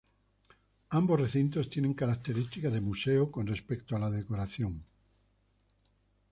[0.89, 4.83] Ambos recintos tienen características de museo, con respecto a la decoración.